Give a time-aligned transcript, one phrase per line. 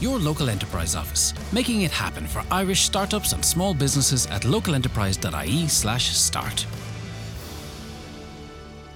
[0.00, 6.66] your local enterprise office, making it happen for Irish startups and small businesses at localenterprise.ie/start.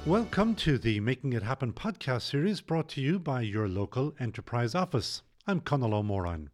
[0.04, 4.74] Welcome to the Making It Happen podcast series brought to you by your local enterprise
[4.74, 5.22] office.
[5.46, 6.50] I'm Conal O'Moran.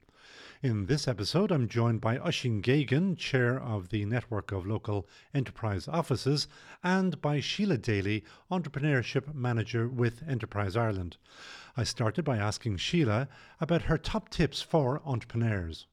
[0.61, 5.87] In this episode, I'm joined by Oisín Geoghegan, Chair of the Network of Local Enterprise
[5.87, 6.49] Offices,
[6.83, 11.17] and by Sheila Daly, Entrepreneurship Manager with Enterprise Ireland.
[11.77, 13.29] I started by asking Sheila
[13.61, 15.87] about her top tips for entrepreneurs.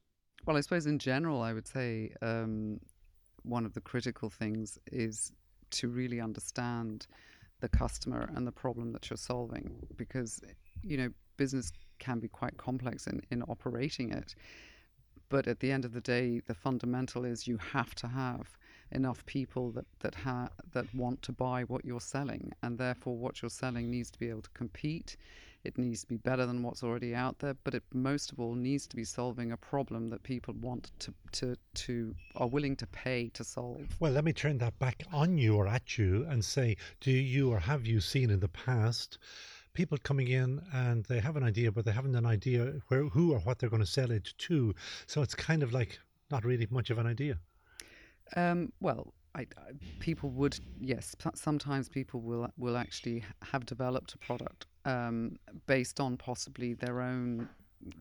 [0.46, 2.80] Well, I suppose in general, I would say um,
[3.44, 5.30] one of the critical things is
[5.70, 7.06] to really understand
[7.60, 10.40] the customer and the problem that you're solving because,
[10.82, 14.34] you know, business can be quite complex in, in operating it.
[15.28, 18.56] But at the end of the day, the fundamental is you have to have
[18.92, 23.42] enough people that that ha- that want to buy what you're selling, and therefore what
[23.42, 25.16] you're selling needs to be able to compete.
[25.64, 28.54] It needs to be better than what's already out there, but it most of all
[28.54, 32.86] needs to be solving a problem that people want to to to are willing to
[32.86, 33.96] pay to solve.
[33.98, 37.50] Well, let me turn that back on you or at you and say, do you
[37.50, 39.18] or have you seen in the past?
[39.76, 43.32] People coming in and they have an idea, but they haven't an idea where, who
[43.32, 44.74] or what they're going to sell it to.
[45.06, 47.38] So it's kind of like not really much of an idea.
[48.34, 51.14] Um, well, I, I, people would yes.
[51.34, 57.48] Sometimes people will will actually have developed a product um, based on possibly their own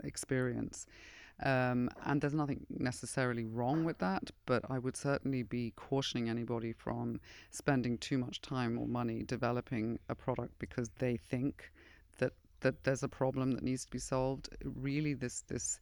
[0.04, 0.88] experience.
[1.44, 6.72] Um, and there's nothing necessarily wrong with that, but I would certainly be cautioning anybody
[6.72, 7.20] from
[7.52, 11.72] spending too much time or money developing a product because they think
[12.20, 14.48] that that there's a problem that needs to be solved.
[14.64, 15.80] Really, this this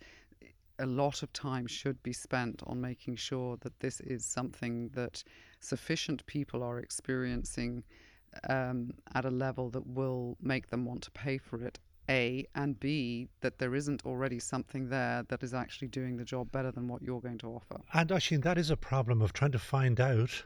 [0.80, 5.24] a lot of time should be spent on making sure that this is something that
[5.60, 7.84] sufficient people are experiencing
[8.50, 11.78] um, at a level that will make them want to pay for it
[12.10, 16.52] a and B that there isn't already something there that is actually doing the job
[16.52, 17.80] better than what you're going to offer.
[17.94, 20.44] And actually, that is a problem of trying to find out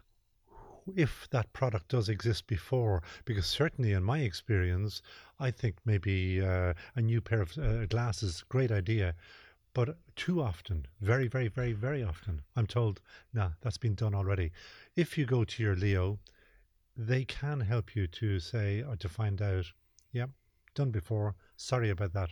[0.96, 5.02] if that product does exist before, because certainly in my experience,
[5.40, 9.16] I think maybe uh, a new pair of uh, glasses, great idea.
[9.74, 13.02] But too often, very, very, very, very often, I'm told,
[13.34, 14.52] nah, that's been done already.
[14.96, 16.20] If you go to your Leo,
[16.96, 19.66] they can help you to say or to find out,
[20.12, 20.28] yeah,
[20.74, 21.36] done before.
[21.58, 22.30] Sorry about that.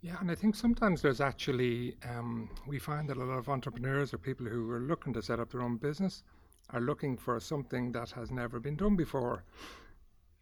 [0.00, 4.14] Yeah, and I think sometimes there's actually, um, we find that a lot of entrepreneurs
[4.14, 6.22] or people who are looking to set up their own business
[6.70, 9.44] are looking for something that has never been done before.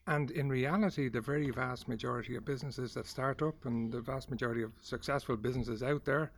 [0.06, 4.30] And in reality, the very vast majority of businesses that start up and the vast
[4.30, 6.30] majority of successful businesses out there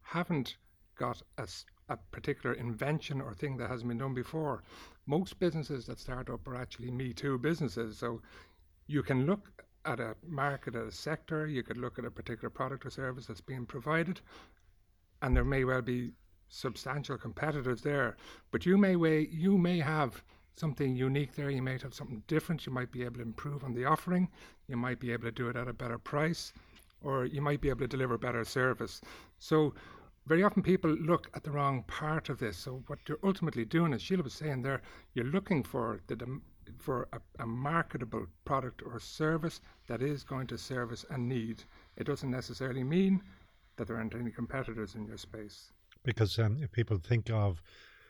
[0.00, 0.56] haven't
[0.96, 1.46] got a,
[1.90, 4.62] a particular invention or thing that hasn't been done before.
[5.06, 7.98] Most businesses that start up are actually Me Too businesses.
[7.98, 8.22] So
[8.86, 12.50] you can look at a market, at a sector, you could look at a particular
[12.50, 14.20] product or service that's being provided,
[15.22, 16.12] and there may well be
[16.48, 18.16] substantial competitors there.
[18.50, 20.22] But you may way, you may have
[20.56, 21.50] something unique there.
[21.50, 22.66] You might have something different.
[22.66, 24.28] You might be able to improve on the offering.
[24.66, 26.52] You might be able to do it at a better price,
[27.00, 29.00] or you might be able to deliver better service.
[29.38, 29.74] So
[30.26, 32.56] very often people look at the wrong part of this.
[32.56, 34.82] So what you're ultimately doing, as Sheila was saying there,
[35.14, 36.40] you're looking for the
[36.78, 41.64] for a, a, marketable product or service that is going to service a need.
[41.96, 43.22] It doesn't necessarily mean
[43.76, 45.72] that there aren't any competitors in your space.
[46.02, 47.62] Because um, if people think of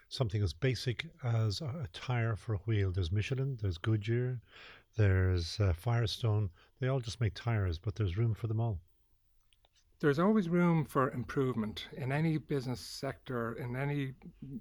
[0.09, 4.41] something as basic as a tire for a wheel, there's Michelin, there's Goodyear,
[4.97, 6.51] there's uh, Firestone.
[6.81, 8.79] They all just make tires, but there's room for them all.
[10.01, 14.13] There's always room for improvement in any business sector, in any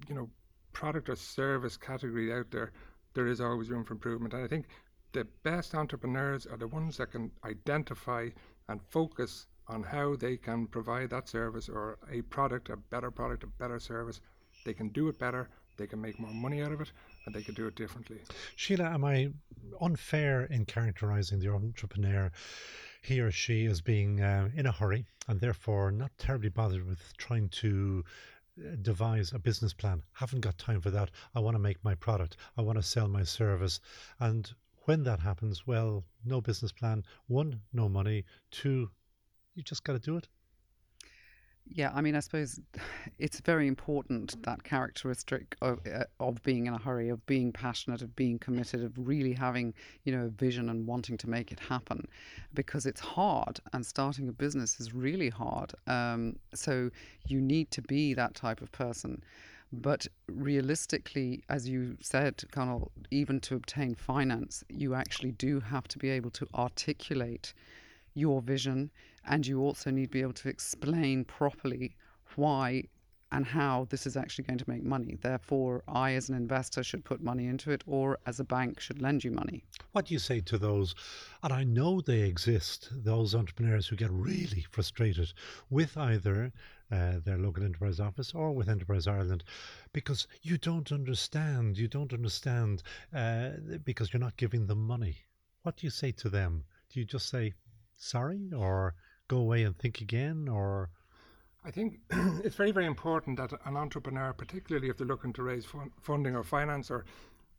[0.08, 0.28] you know
[0.72, 2.72] product or service category out there
[3.14, 4.34] there is always room for improvement.
[4.34, 4.66] And I think
[5.12, 8.28] the best entrepreneurs are the ones that can identify
[8.68, 13.42] and focus on how they can provide that service or a product, a better product,
[13.42, 14.20] a better service.
[14.64, 16.90] They can do it better, they can make more money out of it,
[17.24, 18.18] and they can do it differently.
[18.56, 19.30] Sheila, am I
[19.80, 22.30] unfair in characterizing the entrepreneur?
[23.02, 27.16] He or she as being uh, in a hurry and therefore not terribly bothered with
[27.16, 28.04] trying to
[28.82, 30.02] devise a business plan.
[30.12, 31.10] Haven't got time for that.
[31.34, 32.36] I want to make my product.
[32.56, 33.80] I want to sell my service.
[34.20, 34.50] And
[34.84, 37.04] when that happens, well, no business plan.
[37.26, 38.24] One, no money.
[38.50, 38.90] Two,
[39.54, 40.28] you just got to do it.
[41.70, 42.58] Yeah, I mean, I suppose
[43.18, 48.02] it's very important that characteristic of, uh, of being in a hurry, of being passionate,
[48.02, 49.74] of being committed, of really having,
[50.04, 52.08] you know, a vision and wanting to make it happen,
[52.54, 55.72] because it's hard and starting a business is really hard.
[55.86, 56.90] Um, so
[57.26, 59.22] you need to be that type of person.
[59.70, 65.98] But realistically, as you said, Conal, even to obtain finance, you actually do have to
[65.98, 67.52] be able to articulate
[68.14, 68.90] your vision,
[69.26, 71.96] and you also need to be able to explain properly
[72.36, 72.84] why
[73.30, 75.18] and how this is actually going to make money.
[75.20, 79.02] Therefore, I, as an investor, should put money into it, or as a bank, should
[79.02, 79.64] lend you money.
[79.92, 80.94] What do you say to those,
[81.42, 85.32] and I know they exist, those entrepreneurs who get really frustrated
[85.68, 86.52] with either
[86.90, 89.44] uh, their local enterprise office or with Enterprise Ireland
[89.92, 92.82] because you don't understand, you don't understand
[93.14, 93.50] uh,
[93.84, 95.16] because you're not giving them money.
[95.64, 96.64] What do you say to them?
[96.88, 97.52] Do you just say
[97.96, 98.94] sorry or
[99.28, 100.90] go away and think again or
[101.64, 102.00] I think
[102.44, 106.34] it's very, very important that an entrepreneur, particularly if they're looking to raise fun- funding
[106.34, 107.04] or finance, or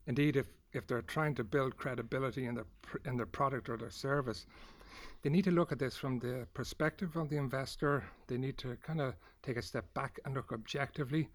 [0.06, 3.76] indeed if, if they're trying to build credibility in their, pr- in their product or
[3.76, 4.46] their service,
[5.22, 8.02] they need to look at this from the perspective of the investor.
[8.26, 11.28] They need to kind of take a step back and look objectively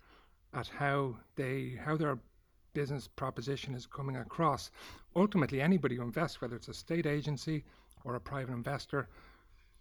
[0.53, 2.17] at how they how their
[2.73, 4.71] business proposition is coming across.
[5.15, 7.63] Ultimately, anybody who invests, whether it's a state agency
[8.03, 9.07] or a private investor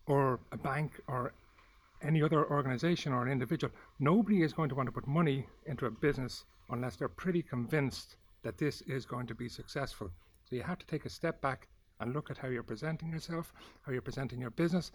[0.06, 1.32] or a bank or
[2.02, 5.86] any other organization or an individual, nobody is going to want to put money into
[5.86, 10.10] a business unless they're pretty convinced that this is going to be successful.
[10.44, 11.68] So you have to take a step back
[12.00, 13.52] and look at how you're presenting yourself,
[13.82, 14.92] how you're presenting your business.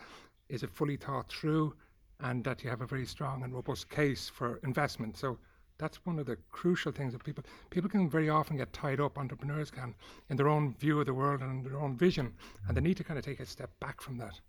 [0.50, 1.74] Is it fully thought through?
[2.22, 5.18] And that you have a very strong and robust case for investment.
[5.18, 5.40] So
[5.80, 9.18] that's one of the crucial things that people people can very often get tied up.
[9.18, 9.96] Entrepreneurs can
[10.30, 12.34] in their own view of the world and their own vision,
[12.68, 12.90] and they mm-hmm.
[12.90, 14.40] need to kind of take a step back from that.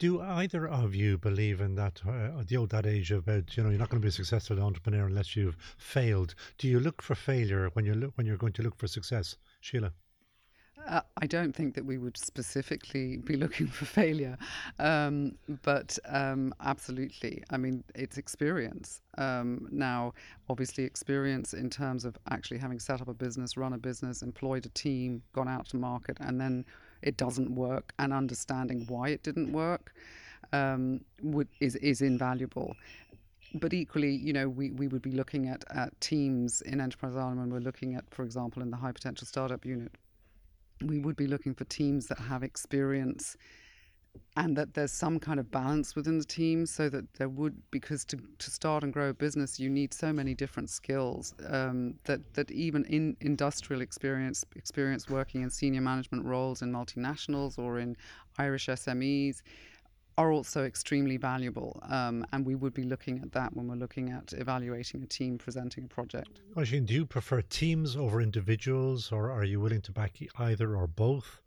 [0.00, 3.78] Do either of you believe in that uh, the old adage about you know you're
[3.78, 6.34] not going to be a successful entrepreneur unless you've failed?
[6.56, 9.36] Do you look for failure when you look when you're going to look for success,
[9.60, 9.92] Sheila?
[10.88, 14.36] Uh, I don't think that we would specifically be looking for failure,
[14.78, 17.42] um, but um, absolutely.
[17.50, 19.00] I mean, it's experience.
[19.18, 20.14] Um, now,
[20.48, 24.66] obviously, experience in terms of actually having set up a business, run a business, employed
[24.66, 26.64] a team, gone out to market, and then
[27.02, 29.94] it doesn't work, and understanding why it didn't work
[30.52, 32.74] um, would, is is invaluable
[33.54, 37.40] but equally, you know, we, we would be looking at, at teams in Enterprise Ireland
[37.40, 39.92] when we're looking at, for example, in the high potential startup unit,
[40.82, 43.36] we would be looking for teams that have experience
[44.36, 48.04] and that there's some kind of balance within the team so that there would because
[48.04, 52.20] to, to start and grow a business you need so many different skills um, that
[52.34, 57.96] that even in industrial experience experience working in senior management roles in multinationals or in
[58.38, 59.42] Irish SMEs
[60.18, 61.80] are also extremely valuable.
[61.88, 65.38] Um, and we would be looking at that when we're looking at evaluating a team
[65.38, 66.40] presenting a project.
[66.56, 70.86] Oisin, do you prefer teams over individuals, or are you willing to back either or
[70.86, 71.40] both?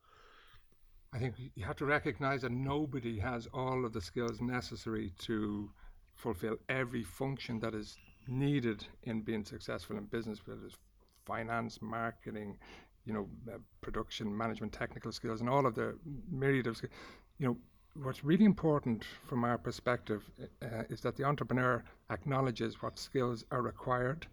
[1.13, 5.69] I think you have to recognize that nobody has all of the skills necessary to
[6.15, 10.77] fulfill every function that is needed in being successful in business, whether it's
[11.25, 12.57] finance, marketing,
[13.05, 15.95] you know, uh, production, management, technical skills, and all of the
[16.31, 16.93] myriad of skills.
[17.37, 17.57] You know,
[18.01, 20.23] what's really important from our perspective
[20.61, 24.25] uh, is that the entrepreneur acknowledges what skills are required.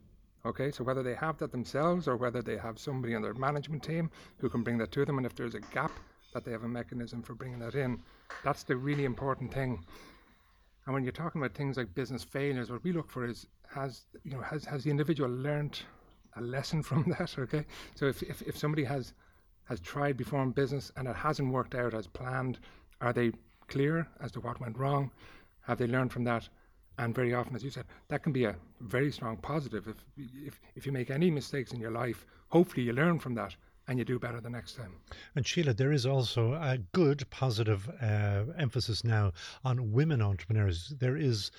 [0.46, 3.82] Okay, so whether they have that themselves or whether they have somebody on their management
[3.82, 5.92] team who can bring that to them, and if there's a gap,
[6.32, 8.00] that they have a mechanism for bringing that in.
[8.44, 9.84] That's the really important thing.
[10.86, 14.04] And when you're talking about things like business failures, what we look for is has
[14.24, 15.80] you know has has the individual learned
[16.36, 17.34] a lesson from that?
[17.38, 19.12] Okay, so if if, if somebody has
[19.64, 22.58] has tried before in business and it hasn't worked out as planned,
[23.00, 23.32] are they
[23.70, 25.10] clear as to what went wrong?
[25.62, 26.48] Have they learned from that?
[26.98, 29.88] And very often, as you said, that can be a very strong positive.
[29.88, 29.96] If,
[30.46, 33.56] if, if you make any mistakes in your life, hopefully you learn from that
[33.88, 34.92] and you do better the next time.
[35.34, 39.32] And Sheila, there is also a good positive uh, emphasis now
[39.64, 40.92] on women entrepreneurs.
[40.98, 41.50] There is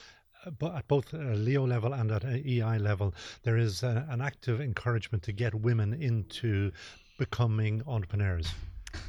[0.45, 3.13] uh, at both Leo level and at EI level,
[3.43, 6.71] there is a, an active encouragement to get women into
[7.17, 8.53] becoming entrepreneurs.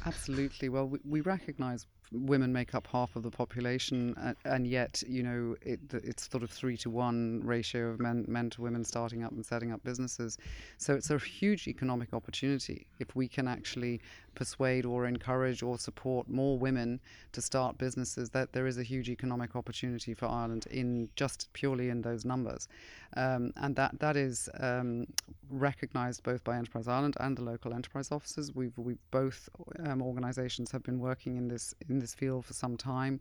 [0.05, 0.69] Absolutely.
[0.69, 5.23] Well, we, we recognise women make up half of the population, and, and yet you
[5.23, 9.23] know it, it's sort of three to one ratio of men men to women starting
[9.23, 10.37] up and setting up businesses.
[10.77, 14.01] So it's a huge economic opportunity if we can actually
[14.35, 16.99] persuade or encourage or support more women
[17.31, 18.29] to start businesses.
[18.29, 22.67] That there is a huge economic opportunity for Ireland in just purely in those numbers,
[23.15, 25.05] um, and that that is um,
[25.49, 28.53] recognised both by Enterprise Ireland and the local enterprise offices.
[28.53, 29.49] We've we both
[29.85, 33.19] um, organisations have been working in this in this field for some time,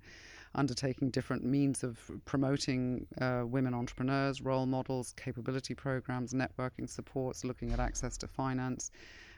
[0.54, 7.72] undertaking different means of promoting uh, women entrepreneurs, role models, capability programs, networking supports, looking
[7.72, 8.90] at access to finance.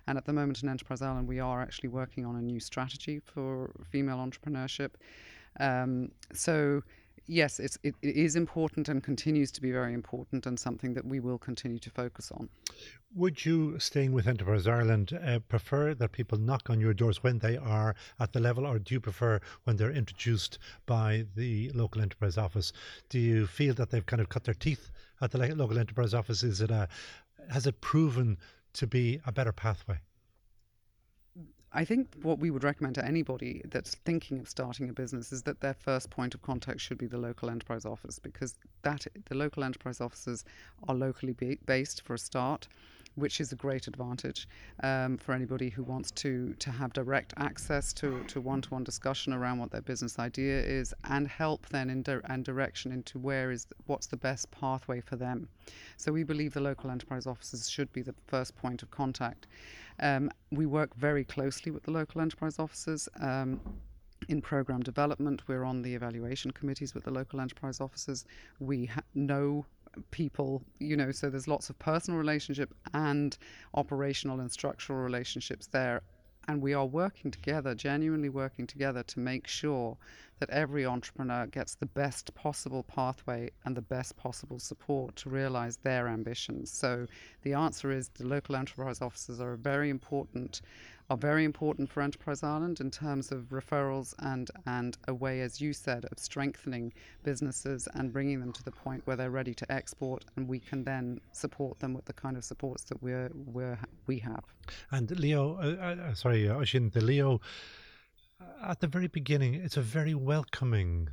[0.06, 3.20] And at the moment in Enterprise Ireland, we are actually working on a new strategy
[3.24, 4.90] for female entrepreneurship.
[5.60, 6.82] Um, so
[7.26, 11.04] yes, it's, it, it is important and continues to be very important and something that
[11.04, 12.48] we will continue to focus on.
[13.14, 17.38] Would you, staying with Enterprise Ireland, uh, prefer that people knock on your doors when
[17.38, 22.02] they are at the level, or do you prefer when they're introduced by the local
[22.02, 22.72] enterprise office?
[23.08, 26.42] Do you feel that they've kind of cut their teeth at the local enterprise office?
[26.42, 26.88] Is it a,
[27.50, 28.36] has it proven
[28.74, 30.00] to be a better pathway?
[31.76, 35.42] I think what we would recommend to anybody that's thinking of starting a business is
[35.42, 39.34] that their first point of contact should be the local enterprise office because that the
[39.34, 40.44] local enterprise offices
[40.86, 41.34] are locally
[41.66, 42.68] based for a start
[43.16, 44.48] which is a great advantage
[44.82, 49.58] um, for anybody who wants to to have direct access to, to one-to-one discussion around
[49.58, 53.66] what their business idea is and help then in di- and direction into where is
[53.86, 55.48] what's the best pathway for them.
[55.96, 59.46] So we believe the local enterprise offices should be the first point of contact.
[60.00, 63.08] Um, we work very closely with the local enterprise offices.
[63.20, 63.60] Um,
[64.28, 68.24] in program development, we're on the evaluation committees with the local enterprise offices.
[68.58, 69.66] We ha- know
[70.10, 73.36] people, you know, so there's lots of personal relationship and
[73.74, 76.02] operational and structural relationships there.
[76.46, 79.96] And we are working together, genuinely working together to make sure
[80.40, 85.78] that every entrepreneur gets the best possible pathway and the best possible support to realize
[85.78, 86.70] their ambitions.
[86.70, 87.06] So
[87.42, 90.60] the answer is the local enterprise offices are very important
[91.10, 95.60] are very important for Enterprise Ireland in terms of referrals and, and a way, as
[95.60, 96.92] you said, of strengthening
[97.22, 100.82] businesses and bringing them to the point where they're ready to export, and we can
[100.84, 104.44] then support them with the kind of supports that we're, we're we have.
[104.90, 107.40] And Leo, uh, uh, sorry, uh, Oisín, the Leo,
[108.40, 111.10] uh, at the very beginning, it's a very welcoming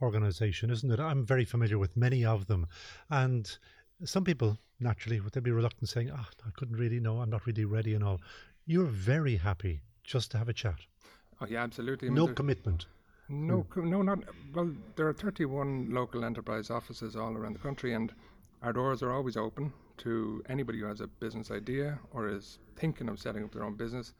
[0.00, 0.98] organization, isn't it?
[0.98, 2.66] I'm very familiar with many of them,
[3.08, 3.56] and
[4.04, 7.30] some people naturally would they be reluctant saying, "Ah, oh, I couldn't really know, I'm
[7.30, 8.20] not really ready," and all.
[8.66, 10.78] You're very happy just to have a chat.
[11.40, 12.10] Oh yeah, absolutely.
[12.10, 12.86] no commitment.
[13.28, 13.90] No, hmm.
[13.90, 14.20] no, not
[14.54, 14.70] well.
[14.96, 18.12] There are 31 local enterprise offices all around the country, and
[18.62, 23.08] our doors are always open to anybody who has a business idea or is thinking
[23.08, 24.12] of setting up their own business.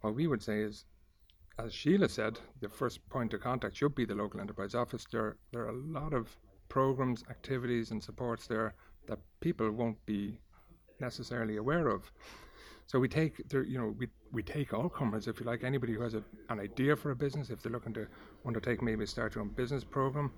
[0.00, 0.84] What we would say is,
[1.58, 5.06] as Sheila said, the first point of contact should be the local enterprise office.
[5.10, 6.36] There, there are a lot of
[6.68, 8.74] programs, activities, and supports there
[9.06, 10.40] that people won't be
[11.00, 12.10] necessarily aware of.
[12.86, 16.02] So we take, you know, we, we take all comers, if you like, anybody who
[16.02, 18.06] has a, an idea for a business, if they're looking to
[18.46, 20.30] undertake maybe a start your own business program,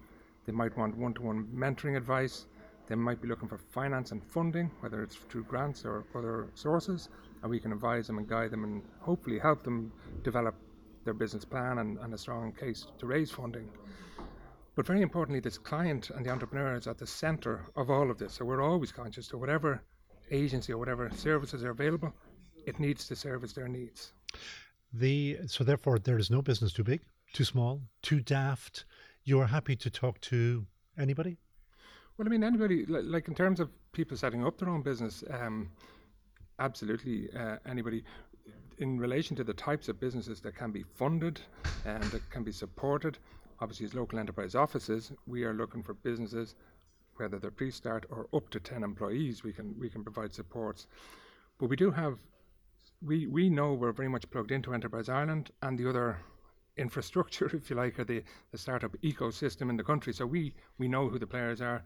[0.47, 2.47] they might want one-to-one mentoring advice.
[2.87, 7.09] They might be looking for finance and funding, whether it's through grants or other sources,
[7.43, 10.55] and we can advise them and guide them and hopefully help them develop
[11.05, 13.69] their business plan and, and a strong case to raise funding.
[14.76, 18.19] But very importantly, this client and the entrepreneur is at the center of all of
[18.19, 18.35] this.
[18.35, 19.83] So we're always conscious to whatever
[20.31, 22.15] agency or whatever services are available,
[22.67, 24.13] it needs to service their needs.
[24.93, 27.01] The so therefore there is no business too big,
[27.33, 28.85] too small, too daft.
[29.25, 30.67] You're happy to talk to
[30.99, 31.39] anybody.
[32.17, 35.71] Well, I mean, anybody like in terms of people setting up their own business, um,
[36.59, 38.05] absolutely uh, anybody.
[38.79, 41.41] In relation to the types of businesses that can be funded
[41.87, 43.17] and that can be supported,
[43.61, 46.57] obviously as local enterprise offices, we are looking for businesses,
[47.17, 50.89] whether they're pre-start or up to ten employees, we can we can provide supports.
[51.59, 52.19] But we do have
[53.03, 56.19] we, we know we're very much plugged into Enterprise Ireland and the other
[56.76, 58.23] infrastructure, if you like, or the,
[58.53, 60.12] the startup ecosystem in the country.
[60.12, 61.83] So we, we know who the players are.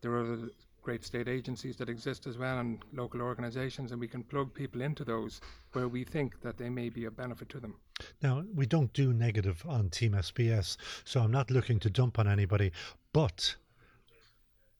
[0.00, 0.38] There are
[0.84, 4.82] great state agencies that exist as well and local organisations, and we can plug people
[4.82, 5.40] into those
[5.72, 7.74] where we think that they may be a benefit to them.
[8.22, 12.28] Now, we don't do negative on Team SBS, so I'm not looking to dump on
[12.28, 12.70] anybody,
[13.14, 13.56] but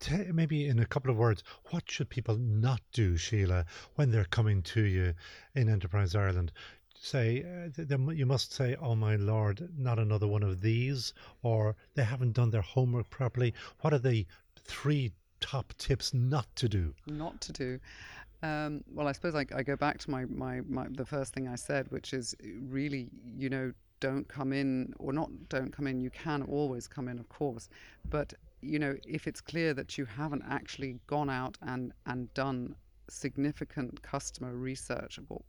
[0.05, 4.27] t- maybe in a couple of words, what should people not do, Sheila, when they're
[4.27, 5.15] coming to you
[5.55, 6.53] in Enterprise Ireland?
[7.01, 7.45] Say,
[7.79, 12.33] uh, you must say, oh my lord, not another one of these, or they haven't
[12.33, 13.55] done their homework properly.
[13.81, 16.95] What are the three top tips not to do?
[17.07, 17.81] Not to do.
[18.43, 21.49] Um, well, I suppose I, I, go back to my, my, my the first thing
[21.49, 22.35] I said, which is
[22.69, 23.09] really,
[23.39, 25.99] you know, don't come in or not don't come in.
[25.99, 27.71] You can always come in, of course,
[28.11, 28.35] but
[28.65, 32.75] you know, if it's clear that you haven't actually gone out and, and done
[33.09, 35.45] significant customer research, well,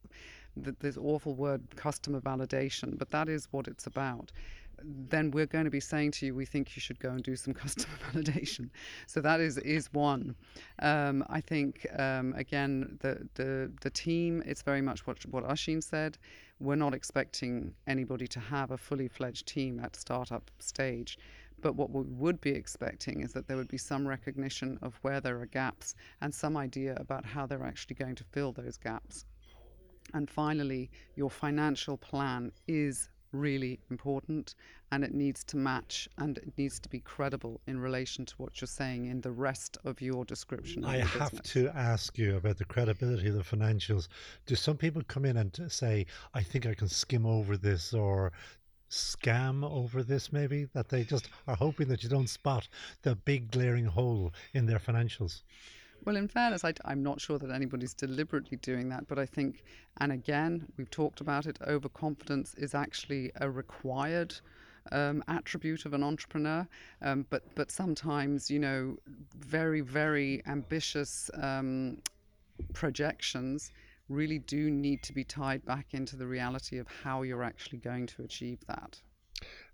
[0.55, 4.31] this awful word customer validation, but that is what it's about
[4.84, 7.36] then we're going to be saying to you, we think you should go and do
[7.36, 8.69] some customer validation.
[9.07, 10.36] So that is is one.
[10.79, 14.43] Um, I think um, again the, the the team.
[14.45, 16.17] It's very much what what Oisín said.
[16.60, 21.17] We're not expecting anybody to have a fully fledged team at startup stage.
[21.62, 25.21] But what we would be expecting is that there would be some recognition of where
[25.21, 29.25] there are gaps and some idea about how they're actually going to fill those gaps.
[30.13, 34.55] And finally, your financial plan is really important
[34.91, 38.62] and it needs to match and it needs to be credible in relation to what
[38.62, 40.85] you're saying in the rest of your description.
[40.85, 41.51] I your have business.
[41.53, 44.07] to ask you about the credibility of the financials.
[44.45, 48.31] Do some people come in and say, I think I can skim over this or
[48.89, 50.65] scam over this, maybe?
[50.74, 52.68] That they just are hoping that you don't spot
[53.01, 55.42] the big glaring hole in their financials?
[56.04, 59.63] Well, in fairness, I, am not sure that anybody's deliberately doing that, but I think,
[59.98, 64.36] and again, we've talked about it, overconfidence is actually a required
[64.92, 66.68] um, attribute of an entrepreneur.
[67.01, 68.98] Um, but but sometimes, you know,
[69.36, 71.98] very very ambitious um,
[72.74, 73.72] projections
[74.09, 78.05] really do need to be tied back into the reality of how you're actually going
[78.07, 79.01] to achieve that.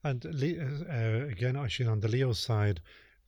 [0.03, 2.81] And uh, again, actually, on the Leo side,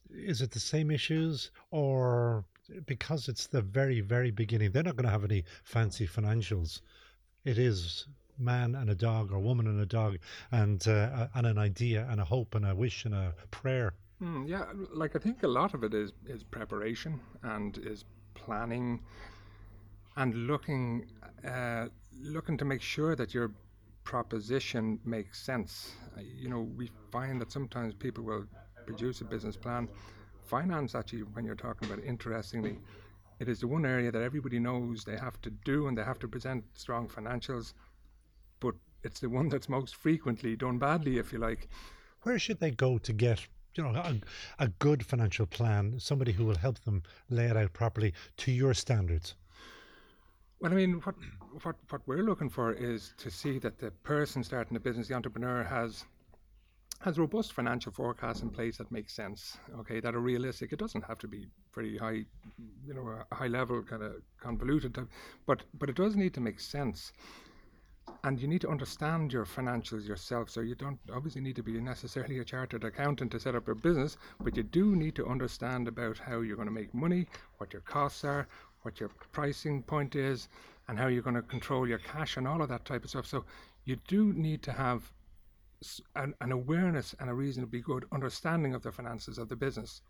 [0.10, 2.46] is it the same issues or
[2.86, 6.82] because it's the very, very beginning, they're not going to have any fancy financials.
[7.44, 8.08] It is
[8.40, 10.18] man and a dog or woman and a dog
[10.52, 13.94] and uh, and an idea and a hope and a wish and a prayer.
[14.22, 19.02] Mm, yeah, like I think a lot of it is is preparation and is planning
[20.16, 21.06] and looking
[21.48, 21.88] uh,
[22.22, 23.52] looking to make sure that your
[24.04, 25.94] proposition makes sense.
[26.18, 28.46] Uh, you know, we find that sometimes people will
[28.86, 29.88] produce a business plan
[30.44, 32.78] finance, actually, when you're talking about it, interestingly,
[33.40, 36.20] it is the one area that everybody knows they have to do and they have
[36.20, 37.74] to present strong financials,
[38.60, 41.68] but it's the one that's most frequently done badly, if you like.
[42.22, 44.16] Where should they go to get you know a,
[44.60, 48.74] a good financial plan, somebody who will help them lay it out properly to your
[48.74, 49.36] standards?
[50.64, 51.16] Well, I mean, what
[51.64, 55.14] what what we're looking for is to see that the person starting the business, the
[55.14, 56.06] entrepreneur, has
[57.02, 59.58] has robust financial forecasts in place that make sense.
[59.80, 60.72] Okay, that are realistic.
[60.72, 62.24] It doesn't have to be very high,
[62.88, 65.10] you know, a high level kind of convoluted, type,
[65.46, 67.12] but but it does need to make sense.
[68.24, 70.50] And you need to understand your financials yourself.
[70.50, 73.76] So you don't obviously need to be necessarily a chartered accountant to set up your
[73.76, 77.28] business, but you do need to understand about how you're going to make money,
[77.58, 78.48] what your costs are,
[78.84, 80.48] what your pricing point is,
[80.88, 83.26] and how you're going to control your cash and all of that type of stuff.
[83.26, 83.46] So
[83.86, 85.12] you do need to have
[86.16, 90.02] an, an awareness and a reasonably good understanding of the finances of the business.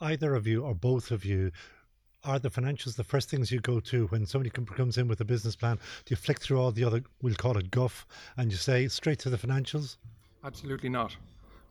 [0.00, 1.52] Either of you or both of you
[2.24, 5.24] are the financials the first things you go to when somebody comes in with a
[5.24, 5.76] business plan?
[6.04, 9.18] Do you flick through all the other, we'll call it guff, and you say straight
[9.20, 9.96] to the financials?
[10.44, 11.16] Absolutely not.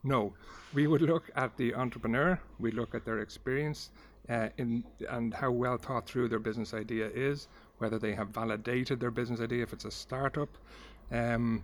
[0.04, 0.34] No,
[0.74, 3.91] we would look at the entrepreneur, we look at their experience
[4.29, 7.47] uh, in and how well thought through their business idea is,
[7.79, 10.49] whether they have validated their business idea if it's a startup,
[11.12, 11.63] um,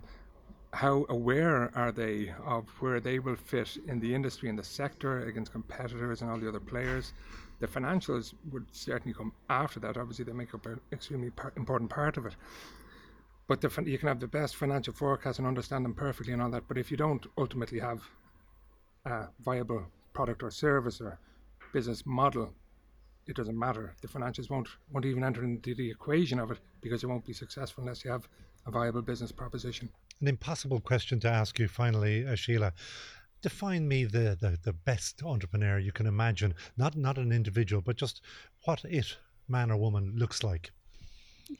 [0.72, 5.26] how aware are they of where they will fit in the industry and the sector
[5.26, 7.14] against competitors and all the other players?
[7.60, 9.96] The financials would certainly come after that.
[9.96, 12.36] Obviously, they make up an extremely par- important part of it.
[13.46, 16.50] But the, you can have the best financial forecast and understand them perfectly and all
[16.50, 16.68] that.
[16.68, 18.02] But if you don't ultimately have
[19.06, 21.18] a viable product or service or
[21.72, 22.52] business model,
[23.26, 23.94] it doesn't matter.
[24.00, 27.32] The financials won't won't even enter into the equation of it because it won't be
[27.32, 28.28] successful unless you have
[28.66, 29.88] a viable business proposition
[30.20, 32.72] an impossible question to ask you finally, uh, Sheila.
[33.40, 37.96] Define me the, the, the best entrepreneur you can imagine, not not an individual, but
[37.96, 38.20] just
[38.64, 40.72] what it, man or woman, looks like.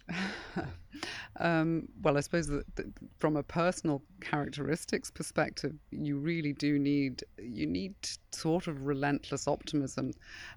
[1.40, 2.64] um, well, I suppose that,
[3.18, 7.94] from a personal characteristics perspective, you really do need you need
[8.32, 10.12] sort of relentless optimism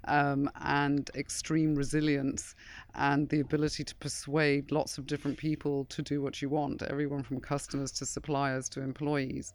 [0.08, 2.56] um, and extreme resilience
[2.96, 6.82] and the ability to persuade lots of different people to do what you want.
[6.84, 9.54] Everyone from customers to suppliers to employees.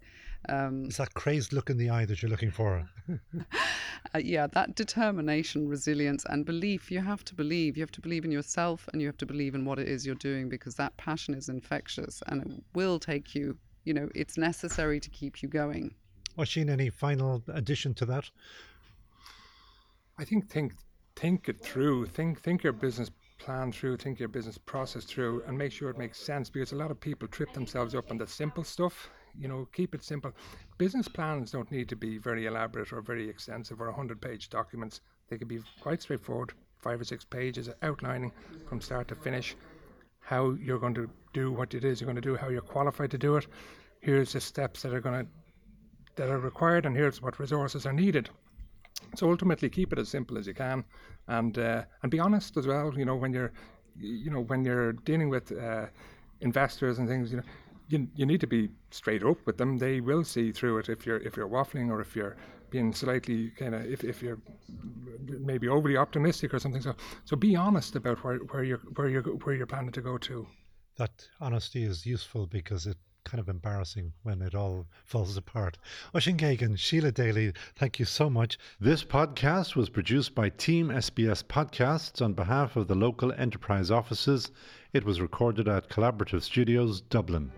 [0.48, 2.88] Um, it's that crazed look in the eye that you're looking for.
[4.14, 6.90] uh, yeah, that determination, resilience, and belief.
[6.90, 7.76] You have to believe.
[7.76, 10.06] You have to believe in yourself and you have to believe in what it is
[10.06, 14.38] you're doing because that passion is infectious and it will take you, you know, it's
[14.38, 15.94] necessary to keep you going.
[16.38, 18.30] Oisín, any final addition to that?
[20.18, 20.74] I think think
[21.14, 22.06] think it through.
[22.06, 25.98] Think think your business plan through, think your business process through, and make sure it
[25.98, 29.48] makes sense because a lot of people trip themselves up on the simple stuff you
[29.48, 30.32] know, keep it simple.
[30.78, 35.00] Business plans don't need to be very elaborate or very extensive or 100 page documents.
[35.28, 38.32] They can be quite straightforward, five or six pages outlining
[38.68, 39.56] from start to finish
[40.20, 43.10] how you're going to do what it is you're going to do, how you're qualified
[43.12, 43.46] to do it.
[44.00, 45.30] Here's the steps that are going to
[46.16, 48.30] that are required, and here's what resources are needed.
[49.14, 50.84] So ultimately, keep it as simple as you can,
[51.28, 52.92] and uh, and be honest as well.
[52.96, 53.52] You know, when you're
[53.98, 55.86] you know when you're dealing with uh,
[56.40, 57.44] investors and things, you know,
[57.88, 59.78] you, you need to be straight up with them.
[59.78, 62.36] They will see through it if you're if you're waffling or if you're
[62.70, 64.38] being slightly kind of if, if you're
[65.24, 66.82] maybe overly optimistic or something.
[66.82, 66.94] So
[67.24, 70.46] so be honest about where, where you're where you're where you're planning to go to.
[70.96, 72.96] That honesty is useful because it
[73.26, 75.76] kind of embarrassing when it all falls apart.
[76.14, 78.56] Oisin Geoghegan, Sheila Daly, thank you so much.
[78.80, 84.52] This podcast was produced by Team SBS Podcasts on behalf of the local enterprise offices.
[84.92, 87.50] It was recorded at Collaborative Studios, Dublin.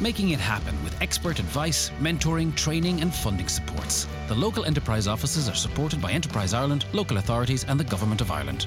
[0.00, 4.06] Making it happen with expert advice, mentoring, training, and funding supports.
[4.28, 8.30] The local enterprise offices are supported by Enterprise Ireland, local authorities, and the Government of
[8.30, 8.66] Ireland.